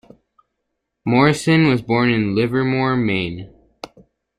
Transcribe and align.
Morrison 1.05 1.67
was 1.67 1.83
born 1.83 2.09
in 2.09 2.33
Livermore, 2.35 2.95
Maine. 2.97 3.53